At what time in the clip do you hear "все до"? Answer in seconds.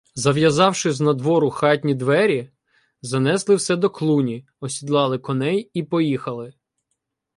3.55-3.89